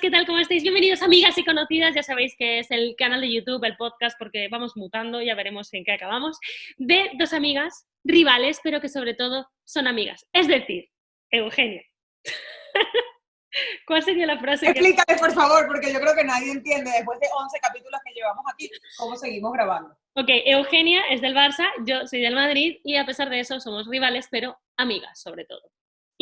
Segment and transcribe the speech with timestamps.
[0.00, 0.26] ¿qué tal?
[0.26, 0.62] ¿Cómo estáis?
[0.62, 4.48] Bienvenidos amigas y conocidas, ya sabéis que es el canal de YouTube, el podcast, porque
[4.48, 6.38] vamos mutando, ya veremos en qué acabamos,
[6.78, 10.26] de dos amigas rivales, pero que sobre todo son amigas.
[10.32, 10.88] Es decir,
[11.30, 11.82] Eugenia.
[13.86, 14.70] ¿Cuál sería la frase?
[14.70, 18.44] Explícale, por favor, porque yo creo que nadie entiende, después de 11 capítulos que llevamos
[18.50, 19.90] aquí, cómo seguimos grabando.
[20.14, 23.86] Ok, Eugenia es del Barça, yo soy del Madrid y a pesar de eso somos
[23.88, 25.70] rivales, pero amigas sobre todo.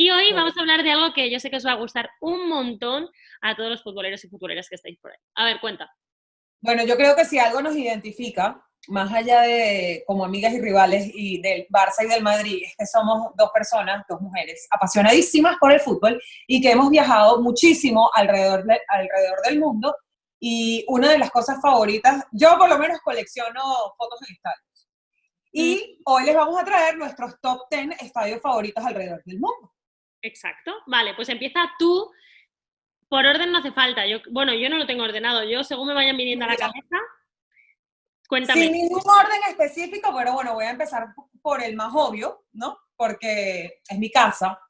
[0.00, 2.08] Y hoy vamos a hablar de algo que yo sé que os va a gustar
[2.22, 3.10] un montón
[3.42, 5.18] a todos los futboleros y futboleras que estáis por ahí.
[5.34, 5.94] A ver, cuenta.
[6.62, 11.10] Bueno, yo creo que si algo nos identifica, más allá de como amigas y rivales
[11.12, 15.70] y del Barça y del Madrid, es que somos dos personas, dos mujeres apasionadísimas por
[15.70, 19.94] el fútbol y que hemos viajado muchísimo alrededor, alrededor del mundo.
[20.40, 23.60] Y una de las cosas favoritas, yo por lo menos colecciono
[23.98, 24.88] fotos en estadios.
[25.52, 26.02] Y mm.
[26.06, 29.70] hoy les vamos a traer nuestros top 10 estadios favoritos alrededor del mundo.
[30.22, 30.72] Exacto.
[30.86, 32.10] Vale, pues empieza tú.
[33.08, 34.06] Por orden no hace falta.
[34.06, 35.42] Yo, bueno, yo no lo tengo ordenado.
[35.44, 36.96] Yo, según me vayan viniendo a la cabeza,
[38.28, 38.60] cuéntame.
[38.60, 41.08] Sin ningún orden específico, pero bueno, voy a empezar
[41.42, 42.78] por el más obvio, ¿no?
[42.96, 44.60] Porque es mi casa.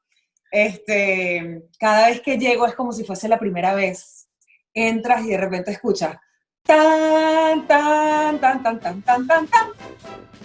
[0.49, 4.27] Este, cada vez que llego es como si fuese la primera vez.
[4.73, 6.17] Entras y de repente escuchas
[6.63, 9.67] tan tan tan tan tan tan tan tan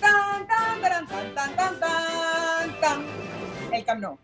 [0.01, 3.07] tan tan tan tan tan tan tan
[3.73, 4.19] el Camp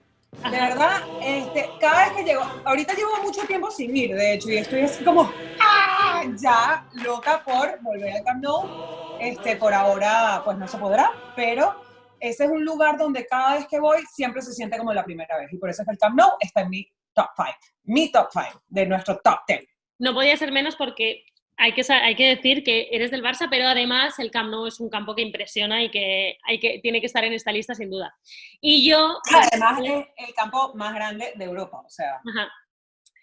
[0.52, 4.50] de verdad, este, cada vez que llego, ahorita llevo mucho tiempo sin ir, de hecho,
[4.50, 6.22] y estoy así como, ¡ah!
[6.36, 9.18] ya loca por volver al Camp Nou.
[9.20, 11.82] Este, por ahora, pues no se podrá, pero
[12.20, 15.38] ese es un lugar donde cada vez que voy siempre se siente como la primera
[15.38, 17.48] vez, y por eso es que el Camp Nou está en mi top 5,
[17.84, 19.64] mi top 5 de nuestro top 10.
[20.00, 21.24] No podía ser menos porque
[21.62, 24.80] hay que, hay que decir que eres del Barça, pero además el Camp Nou es
[24.80, 27.88] un campo que impresiona y que, hay que tiene que estar en esta lista sin
[27.88, 28.12] duda.
[28.60, 29.20] Y yo...
[29.32, 32.20] Además es el campo más grande de Europa, o sea,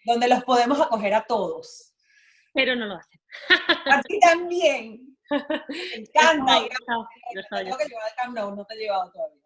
[0.06, 1.94] donde los podemos acoger a todos.
[2.54, 3.20] Pero no lo hacen.
[3.92, 5.18] A ti también.
[5.30, 9.44] Me encanta ir Tengo que llevar al Camp Nou, no te he llevado todavía.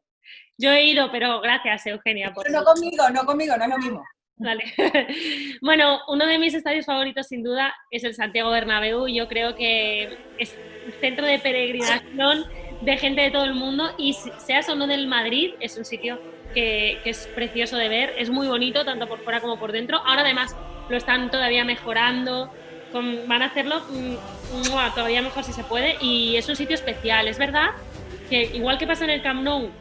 [0.56, 2.32] Yo he ido, pero gracias, Eugenia.
[2.36, 4.04] Pero no conmigo, no conmigo, no es lo mismo.
[4.38, 4.64] Vale.
[5.62, 9.08] bueno, uno de mis estadios favoritos sin duda es el Santiago Bernabéu.
[9.08, 10.58] Yo creo que es
[11.00, 12.46] centro de peregrinación
[12.82, 16.20] de gente de todo el mundo y seas o no del Madrid, es un sitio
[16.54, 20.00] que, es precioso de ver, es muy bonito tanto por fuera como por dentro.
[20.00, 20.56] Ahora además
[20.90, 22.52] lo están todavía mejorando,
[23.28, 27.28] van a hacerlo mm, todavía mejor si se puede y es un sitio especial.
[27.28, 27.72] Es verdad
[28.30, 29.72] que igual que pasa en el Camp Nou,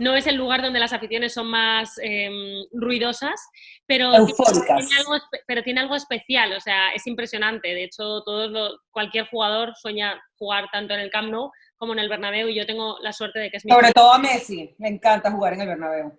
[0.00, 3.38] no es el lugar donde las aficiones son más em, ruidosas,
[3.86, 7.68] pero tiene, algo, pero tiene algo especial, o sea, es impresionante.
[7.68, 12.08] De hecho, todos cualquier jugador sueña jugar tanto en el Camp Nou como en el
[12.08, 13.72] Bernabéu y yo tengo la suerte de que es mi...
[13.72, 16.18] Sobre todo a Messi, me encanta jugar en el Bernabéu.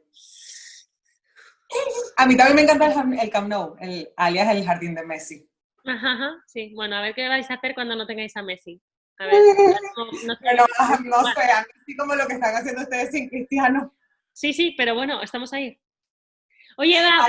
[2.18, 5.50] A mí también me encanta el, Camp Nou, el, alias el jardín de Messi.
[5.86, 6.72] Ajá, sí.
[6.76, 8.80] Bueno, a ver qué vais a hacer cuando no tengáis a Messi.
[9.22, 9.34] A ver,
[11.04, 13.94] no, sé, así como lo que están haciendo ustedes sin Cristiano.
[14.34, 15.80] Sí, sí, pero bueno, estamos ahí.
[16.78, 17.28] Oye, Eva,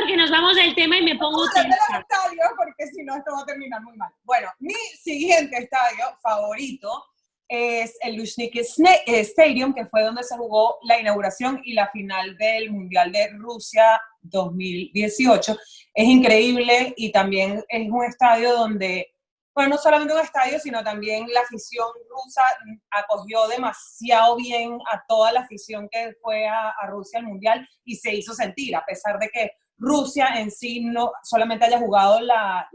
[0.00, 3.46] porque nos vamos del tema y me pongo estadio porque si no esto va a
[3.46, 4.10] terminar muy mal.
[4.24, 7.04] Bueno, mi siguiente estadio favorito
[7.46, 12.72] es el Luzhniki Stadium, que fue donde se jugó la inauguración y la final del
[12.72, 15.56] Mundial de Rusia 2018.
[15.94, 19.14] Es increíble y también es un estadio donde
[19.54, 22.42] bueno, no solamente un estadio, sino también la afición rusa
[22.90, 28.14] acogió demasiado bien a toda la afición que fue a, Rusia al Mundial y se
[28.14, 32.68] hizo sentir, a pesar de que Rusia en sí no solamente haya jugado la,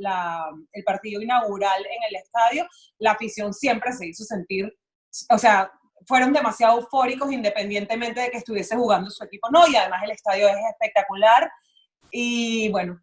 [0.73, 2.67] el partido inaugural en el estadio,
[2.99, 4.71] la afición siempre se hizo sentir,
[5.29, 5.71] o sea,
[6.07, 10.47] fueron demasiado eufóricos independientemente de que estuviese jugando su equipo, no, y además el estadio
[10.47, 11.49] es espectacular.
[12.11, 13.01] Y bueno,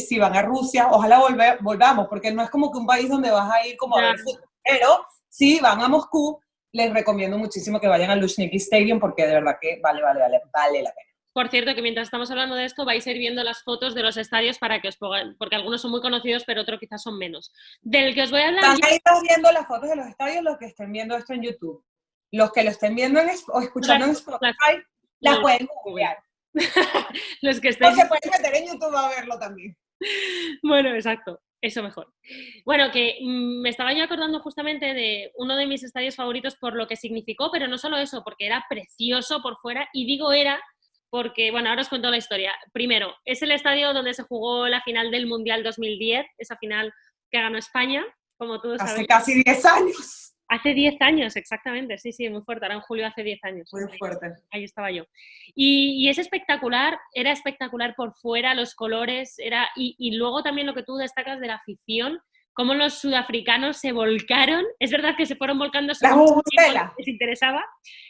[0.00, 1.20] si van a Rusia, ojalá
[1.60, 4.18] volvamos, porque no es como que un país donde vas a ir como a ver
[4.18, 6.40] fútbol, pero si van a Moscú,
[6.72, 10.40] les recomiendo muchísimo que vayan al Luzhniki Stadium porque de verdad que vale, vale, vale,
[10.52, 11.14] vale la pena.
[11.34, 14.04] Por cierto, que mientras estamos hablando de esto, vais a ir viendo las fotos de
[14.04, 17.18] los estadios para que os pongan, porque algunos son muy conocidos, pero otros quizás son
[17.18, 17.52] menos.
[17.82, 18.76] Del que os voy a hablar.
[18.88, 21.84] Están viendo las fotos de los estadios los que estén viendo esto en YouTube.
[22.30, 24.82] Los que lo estén viendo o escuchando en Spotify,
[25.18, 26.18] las, pueden googlear.
[27.42, 27.92] los que estén...
[27.92, 29.76] O se pueden meter en YouTube a verlo también.
[30.62, 32.12] Bueno, exacto, eso mejor.
[32.64, 36.74] Bueno, que mm, me estaba yo acordando justamente de uno de mis estadios favoritos por
[36.74, 40.60] lo que significó, pero no solo eso, porque era precioso por fuera, y digo era
[41.10, 42.52] porque, bueno, ahora os cuento la historia.
[42.72, 46.92] Primero, es el estadio donde se jugó la final del Mundial 2010, esa final
[47.30, 48.04] que ganó España,
[48.36, 50.23] como todos Hace casi 10 años.
[50.48, 53.68] Hace 10 años, exactamente, sí, sí, muy fuerte, ahora en julio hace 10 años.
[53.72, 54.26] Muy fuerte.
[54.50, 55.04] Ahí, estaba yo.
[55.54, 60.74] Y, es espectacular, era espectacular por fuera, los colores, era, y, y, luego también lo
[60.74, 62.20] que tú destacas de la afición,
[62.54, 66.40] cómo los sudafricanos se volcaron, es verdad que se fueron volcando según
[66.98, 67.64] les interesaba.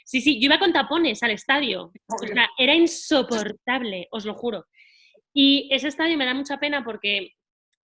[0.05, 4.67] Sí, sí, yo iba con tapones al estadio, o sea, era insoportable, os lo juro.
[5.33, 7.33] Y ese estadio me da mucha pena porque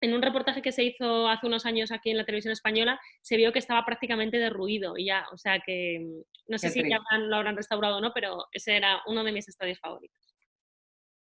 [0.01, 3.37] en un reportaje que se hizo hace unos años aquí en la televisión española, se
[3.37, 6.99] vio que estaba prácticamente derruido y ya, o sea que mm, no sé si ya
[7.17, 10.17] lo habrán restaurado o no, pero ese era uno de mis estadios favoritos.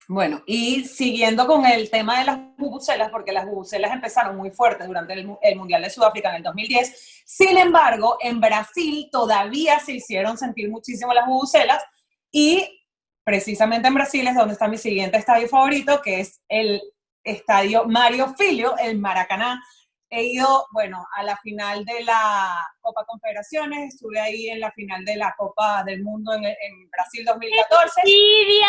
[0.08, 4.88] Bueno, y siguiendo con el tema de las bubucelas, porque las bubucelas empezaron muy fuertes
[4.88, 9.93] durante el, el, Mundial de Sudáfrica en el 2010, sin embargo, en Brasil todavía se
[9.93, 11.84] hicieron sentir muchísimo las bubucelas
[12.32, 12.81] y
[13.23, 16.81] precisamente en Brasil es donde está mi siguiente estadio favorito, que es el
[17.25, 19.62] estadio Mario Filio, el Maracaná.
[20.08, 25.05] He ido, bueno, a la final de la Copa Confederaciones, estuve ahí en la final
[25.05, 28.00] de la Copa del Mundo en, en Brasil 2014.
[28.00, 28.69] ¡Envidia!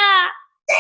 [0.68, 0.76] Sí,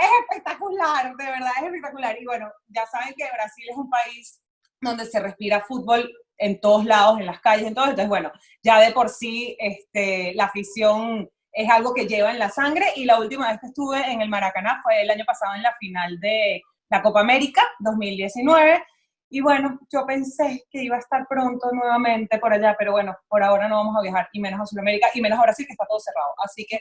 [0.00, 2.16] es espectacular, de verdad es espectacular.
[2.18, 4.40] Y bueno, ya saben que Brasil es un país
[4.80, 7.84] donde se respira fútbol en todos lados, en las calles, en todo.
[7.84, 8.32] Entonces, bueno,
[8.62, 12.86] ya de por sí este, la afición es algo que lleva en la sangre.
[12.96, 15.74] Y la última vez que estuve en el Maracaná fue el año pasado en la
[15.78, 18.84] final de la Copa América 2019.
[19.28, 23.42] Y bueno, yo pensé que iba a estar pronto nuevamente por allá, pero bueno, por
[23.42, 25.84] ahora no vamos a viajar, y menos a Sudamérica, y menos ahora sí que está
[25.86, 26.32] todo cerrado.
[26.44, 26.78] Así que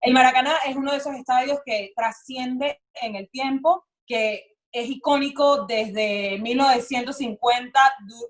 [0.00, 5.66] el Maracaná es uno de esos estadios que trasciende en el tiempo, que es icónico
[5.66, 7.78] desde 1950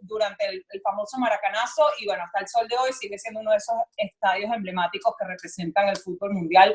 [0.01, 3.53] durante el, el, famoso Maracanazo y bueno, hasta el sol de hoy sigue siendo uno
[3.53, 6.75] de esos estadios emblemáticos que representan el fútbol mundial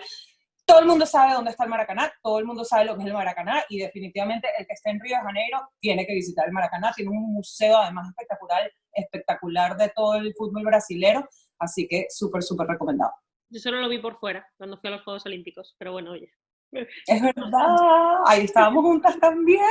[0.68, 3.08] todo el mundo sabe dónde está el Maracaná, todo el mundo sabe lo que es
[3.08, 6.52] el Maracaná y definitivamente el que esté en Río de Janeiro tiene que visitar el
[6.52, 6.92] Maracaná.
[6.94, 11.26] Tiene un museo además espectacular, espectacular de todo el fútbol brasilero,
[11.58, 13.14] así que súper, súper recomendado.
[13.50, 16.30] Yo solo lo vi por fuera cuando fui a los Juegos Olímpicos, pero bueno, oye.
[16.74, 17.78] Es verdad,
[18.26, 19.62] ahí estábamos juntas también.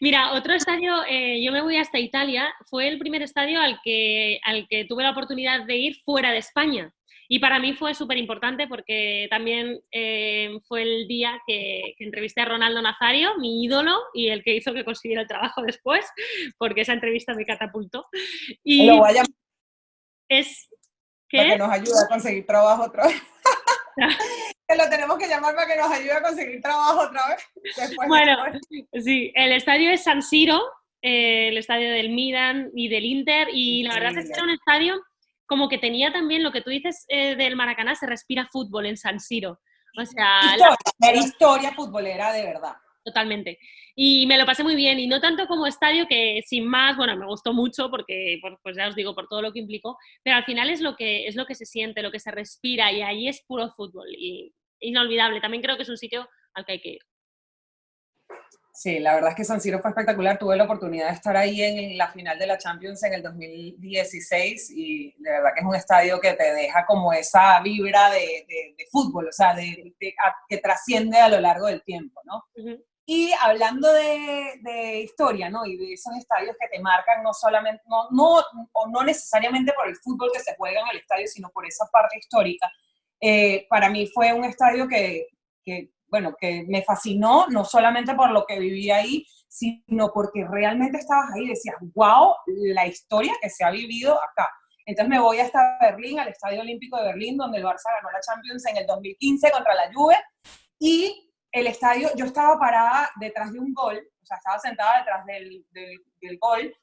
[0.00, 4.40] Mira, otro estadio, eh, yo me voy hasta Italia, fue el primer estadio al que,
[4.44, 6.92] al que tuve la oportunidad de ir fuera de España.
[7.32, 12.44] Y para mí fue súper importante porque también eh, fue el día que, entrevisté a
[12.44, 16.04] Ronaldo Nazario, mi ídolo, y el que hizo que consiguiera el trabajo después,
[16.58, 18.04] porque esa entrevista me catapultó.
[18.62, 19.22] Y Lo voy a
[20.28, 20.68] Es
[21.32, 23.22] para que nos ayude a conseguir trabajo otra vez.
[24.68, 27.96] que lo tenemos que llamar para que nos ayude a conseguir trabajo otra vez.
[28.08, 28.36] bueno,
[29.02, 30.60] sí, el estadio es San Siro,
[31.00, 34.50] eh, el estadio del Milan y del Inter, y la verdad es que era un
[34.50, 35.02] estadio
[35.46, 38.96] como que tenía también lo que tú dices eh, del Maracaná, se respira fútbol en
[38.96, 39.60] San Siro.
[39.98, 42.74] O sea, historia, historia futbolera de verdad.
[43.04, 43.58] Totalmente.
[43.96, 47.16] Y me lo pasé muy bien, y no tanto como estadio, que sin más, bueno,
[47.16, 50.44] me gustó mucho porque, pues ya os digo, por todo lo que implicó, pero al
[50.44, 53.28] final es lo que, es lo que se siente, lo que se respira, y ahí
[53.28, 55.40] es puro fútbol, y inolvidable.
[55.40, 57.00] También creo que es un sitio al que hay que ir.
[58.74, 60.38] Sí, la verdad es que San Siro fue espectacular.
[60.38, 64.70] Tuve la oportunidad de estar ahí en, la final de la Champions en el 2016
[64.74, 68.46] y de verdad que es un estadio que te deja como esa vibra de,
[68.90, 69.94] fútbol, o sea, de,
[70.48, 72.44] que trasciende a lo largo del tiempo, ¿no?
[73.04, 75.66] Y hablando de, historia, ¿no?
[75.66, 78.42] Y de esos estadios que te marcan no solamente, no, no,
[78.72, 81.86] o no necesariamente por el fútbol que se juega en el estadio, sino por esa
[81.92, 82.70] parte histórica.
[83.20, 85.26] Eh, para mí fue un estadio que,
[85.62, 90.98] que bueno, que me fascinó, no solamente por lo que viví ahí, sino porque realmente
[90.98, 92.34] estabas ahí decías, wow,
[92.74, 94.46] la historia que se ha vivido acá.
[94.84, 98.20] Entonces me voy hasta Berlín, al Estadio Olímpico de Berlín, donde el Barça ganó la
[98.20, 100.16] Champions en el 2015 contra la Juve,
[100.78, 105.24] y el estadio, yo estaba parada detrás de un gol, o sea, estaba sentada detrás
[105.24, 106.74] del, del gol,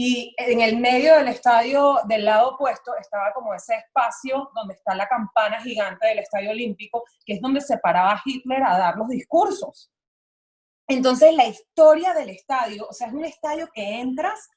[0.00, 4.94] y en el medio del estadio, del lado opuesto, estaba como ese espacio donde está
[4.94, 9.08] la campana gigante del Estadio Olímpico, que es donde se paraba Hitler a dar los
[9.08, 9.90] discursos.
[10.86, 14.48] Entonces, la historia del estadio, o sea, es un estadio que entras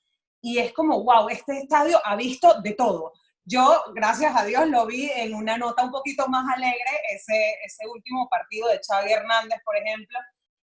[0.42, 3.12] y es como, wow, este estadio ha visto de todo.
[3.44, 7.88] Yo, gracias a Dios, lo vi en una nota un poquito más alegre, ese, ese
[7.88, 10.20] último partido de Xavi Hernández, por ejemplo,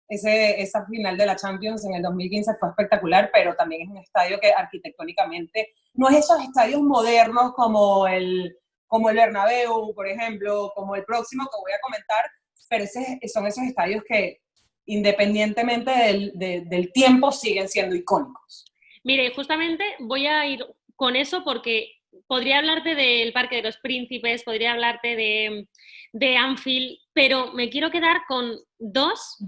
[0.09, 3.99] ese, esa final de la Champions en el 2015 fue espectacular, pero también es un
[3.99, 10.73] estadio que arquitectónicamente no es esos estadios modernos como el, como el Bernabéu, por ejemplo,
[10.75, 12.25] como el próximo que voy a comentar,
[12.69, 14.41] pero ese, son esos estadios que
[14.87, 18.65] independientemente del, del tiempo siguen siendo icónicos.
[19.05, 20.65] Mire, justamente voy a ir
[20.97, 25.69] con eso porque podría hablarte del Parque de los Príncipes, podría hablarte de,
[26.13, 29.39] de Anfield, pero me quiero quedar con dos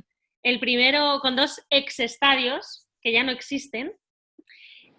[0.42, 3.92] el primero con dos ex estadios que ya no existen.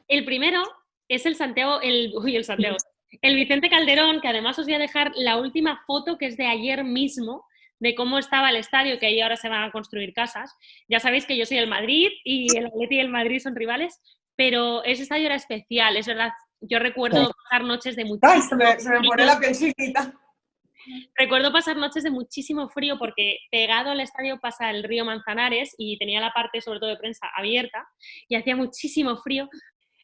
[0.07, 0.63] El primero
[1.07, 2.77] es el Santiago, el, uy, el Santiago,
[3.21, 6.47] El Vicente Calderón, que además os voy a dejar la última foto que es de
[6.47, 7.45] ayer mismo,
[7.79, 10.55] de cómo estaba el estadio, que ahí ahora se van a construir casas.
[10.87, 13.99] Ya sabéis que yo soy el Madrid y el Atleti y el Madrid son rivales,
[14.37, 16.31] pero ese estadio era especial, es verdad.
[16.61, 20.13] Yo recuerdo pasar noches de muchísimo Ay, se me, se me pone la piel chiquita.
[21.15, 25.97] Recuerdo pasar noches de muchísimo frío porque pegado al estadio pasa el río Manzanares y
[25.97, 27.87] tenía la parte sobre todo de prensa abierta
[28.27, 29.49] y hacía muchísimo frío.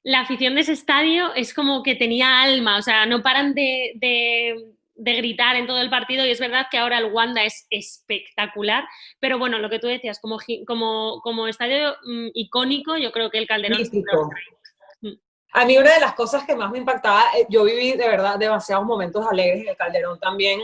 [0.04, 3.94] La afición de ese estadio es como que tenía alma, o sea, no paran de,
[3.96, 4.56] de,
[4.96, 8.86] de gritar en todo el partido y es verdad que ahora el Wanda es espectacular,
[9.20, 13.40] pero bueno, lo que tú decías, como, como, como estadio mm, icónico, yo creo que
[13.40, 13.82] el Calderón...
[13.82, 15.28] es uno de los Místico.
[15.54, 18.38] A mí una de las cosas que más me impactaba, eh, yo viví de verdad
[18.38, 20.62] demasiados momentos alegres en el Calderón también,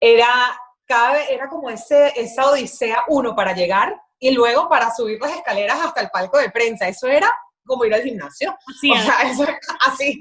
[0.00, 0.26] era,
[0.86, 5.36] cada vez, era como ese, esa odisea, uno, para llegar y luego para subir las
[5.36, 6.88] escaleras hasta el palco de prensa.
[6.88, 7.32] Eso era
[7.64, 8.56] como ir al gimnasio.
[8.80, 10.20] Sí, o sea, eso era así.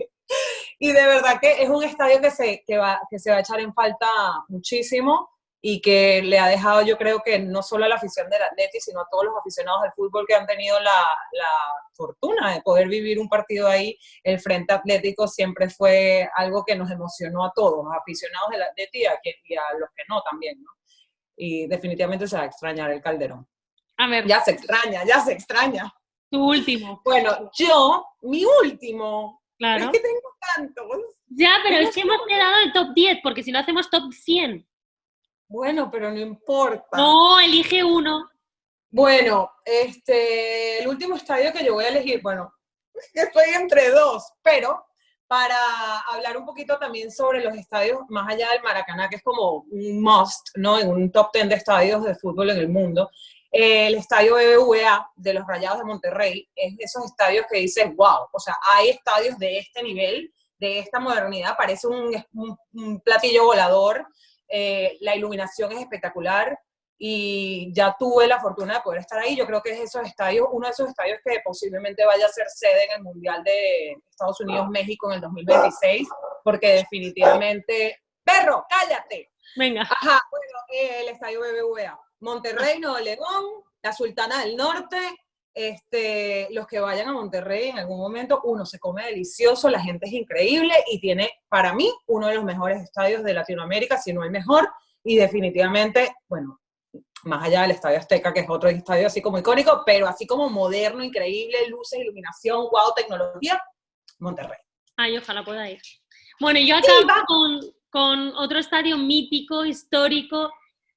[0.79, 3.41] Y de verdad que es un estadio que se, que va, que se va a
[3.41, 4.07] echar en falta
[4.49, 5.30] muchísimo
[5.63, 8.79] y que le ha dejado, yo creo que no solo a la afición del Atleti,
[8.79, 10.91] sino a todos los aficionados del fútbol que han tenido la,
[11.33, 11.47] la
[11.93, 13.95] fortuna de poder vivir un partido ahí.
[14.23, 19.01] El Frente Atlético siempre fue algo que nos emocionó a todos, a aficionados del Atleti
[19.01, 20.71] y a, y a los que no también, ¿no?
[21.37, 23.47] Y definitivamente se va a extrañar el Calderón.
[23.97, 25.93] A ver, Ya se extraña, ya se extraña.
[26.31, 29.85] tu último, Bueno, yo, mi último, claro.
[29.85, 30.21] es que tengo
[30.55, 30.85] tantos.
[31.27, 34.67] Ya, pero es que hemos quedado en top 10, porque si no hacemos top 100.
[35.51, 36.95] Bueno, pero no importa.
[36.97, 38.29] No, elige uno.
[38.89, 42.53] Bueno, este, el último estadio que yo voy a elegir, bueno,
[43.13, 44.85] estoy entre dos, pero
[45.27, 49.65] para hablar un poquito también sobre los estadios más allá del Maracaná, que es como
[49.71, 50.77] un must, ¿no?
[50.79, 53.09] En un top 10 de estadios de fútbol en el mundo.
[53.53, 58.27] el estadio BBVA de los Rayados de Monterrey es de esos estadios que dices, wow,
[58.31, 63.43] o sea, hay estadios de este nivel, de esta modernidad, parece un, un- un platillo
[63.45, 64.05] volador,
[64.51, 66.57] eh, la iluminación es espectacular,
[67.03, 69.35] y ya tuve la fortuna de poder estar ahí.
[69.35, 72.45] Yo creo que es esos estadios, uno de esos estadios que posiblemente vaya a ser
[72.47, 76.07] sede en el Mundial de Estados Unidos-México en el 2026,
[76.43, 77.99] porque definitivamente...
[78.23, 79.31] ¡Perro, cállate!
[79.55, 79.81] Venga.
[79.81, 80.59] Ajá, bueno,
[80.99, 81.99] el estadio BBVA.
[82.19, 83.45] Monterrey, Nuevo León,
[83.81, 84.99] la Sultana del Norte.
[85.53, 90.05] Este, los que vayan a Monterrey en algún momento, uno se come delicioso, la gente
[90.07, 94.23] es increíble y tiene, para mí, uno de los mejores estadios de Latinoamérica, si no
[94.23, 94.69] el mejor,
[95.03, 96.61] y definitivamente, bueno,
[97.23, 100.49] más allá del Estadio Azteca, que es otro estadio así como icónico, pero así como
[100.49, 103.61] moderno, increíble, luces, iluminación, wow, tecnología,
[104.19, 104.59] Monterrey.
[104.97, 105.81] Ay, ojalá pueda ir.
[106.39, 110.51] Bueno, y yo acabo con otro estadio mítico, histórico,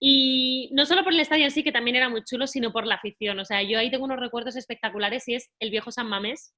[0.07, 2.87] y no solo por el estadio en sí, que también era muy chulo, sino por
[2.87, 3.39] la afición.
[3.39, 6.55] O sea, yo ahí tengo unos recuerdos espectaculares y es el viejo San Mamés.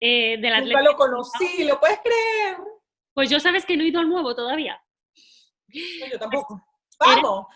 [0.00, 2.56] eh, del Nunca lo conocí, ¿lo puedes creer?
[3.14, 4.80] Pues yo sabes que no he ido al nuevo todavía.
[5.74, 6.62] No, yo tampoco.
[7.04, 7.46] Era- Vamos,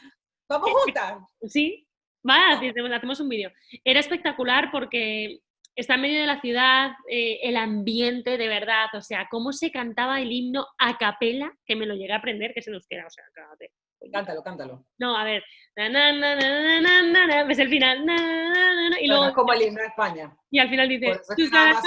[0.49, 1.19] vamos juntas.
[1.43, 1.87] Sí,
[2.29, 3.53] va, hacemos hacemos un vídeo.
[3.85, 5.39] Era espectacular porque
[5.77, 9.71] está en medio de la ciudad, eh, el ambiente de verdad, o sea, cómo se
[9.71, 13.07] cantaba el himno a capela, que me lo llegué a aprender, que se nos queda,
[13.07, 13.71] o sea, cállate.
[14.11, 14.85] Cántalo, cántalo.
[14.99, 15.45] No, a ver,
[15.77, 19.07] na, na, na, na, na, na, na, ves el final, na, na, na, na, y
[19.07, 20.37] Bueno, luego, es como el himno de España.
[20.51, 21.81] y al final dice, Susana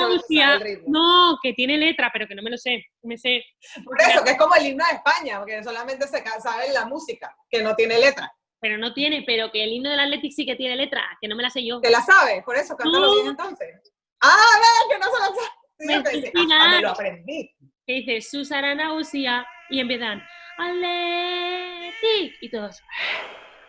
[0.60, 0.86] ritmo.
[0.88, 3.44] no, que tiene letra, pero que no me lo sé, me sé,
[3.84, 7.36] Por eso, que es como el himno de España, porque solamente se sabe la música,
[7.50, 8.32] que no tiene letra.
[8.60, 11.36] pero no tiene, pero que el himno del Athletic sí que tiene letra, que no
[11.36, 11.80] me la sé yo.
[11.82, 12.44] ¿Te la sabes?
[12.44, 13.14] Por eso, cántalo No.
[13.14, 13.94] bien entonces.
[14.22, 15.48] Ah, ve, que no se la sabe.
[15.78, 16.54] Sí, Me.
[16.54, 17.54] Ah, me lo aprendí.
[17.86, 20.24] que dice Susana Nausia y empiezan
[20.58, 22.82] Atletic y todos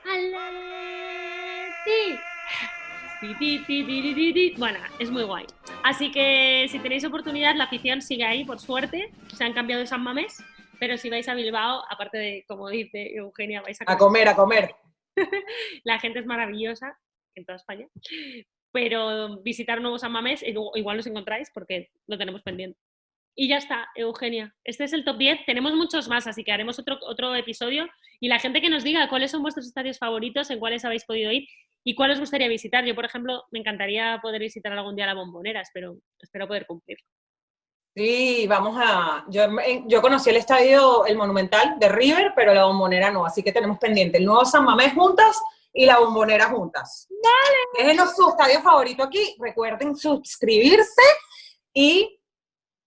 [0.04, 0.30] Atletic.
[3.20, 4.54] Ti, ti, ti, ti, ti, ti, ti.
[4.58, 5.46] Bueno, es muy guay.
[5.82, 9.10] Así que si tenéis oportunidad, la afición sigue ahí, por suerte.
[9.34, 10.44] Se han cambiado de San Mamés,
[10.78, 13.98] pero si vais a Bilbao, aparte de, como dice Eugenia, vais a A comer.
[13.98, 14.74] comer, a comer.
[15.84, 16.96] La gente es maravillosa
[17.34, 17.88] en toda España.
[18.70, 22.78] Pero visitar un nuevo San Mamés, igu- igual nos encontráis porque lo tenemos pendiente.
[23.38, 24.54] Y ya está, Eugenia.
[24.64, 25.44] Este es el top 10.
[25.44, 27.86] Tenemos muchos más, así que haremos otro, otro episodio.
[28.18, 31.30] Y la gente que nos diga cuáles son vuestros estadios favoritos, en cuáles habéis podido
[31.30, 31.46] ir
[31.84, 32.84] y cuál os gustaría visitar.
[32.86, 36.96] Yo, por ejemplo, me encantaría poder visitar algún día la bombonera, espero, espero poder cumplir.
[37.94, 39.26] Sí, vamos a.
[39.28, 39.42] Yo,
[39.86, 43.26] yo conocí el estadio, el Monumental de River, pero la bombonera no.
[43.26, 45.38] Así que tenemos pendiente el nuevo San Mamés juntas
[45.74, 47.06] y la bombonera juntas.
[47.10, 47.86] Dale.
[47.86, 49.36] Déjenos su estadio favorito aquí.
[49.38, 51.02] Recuerden suscribirse
[51.74, 52.18] y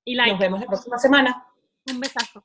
[0.10, 1.46] Y like, nos vemos la próxima semana.
[1.86, 2.44] un besazo.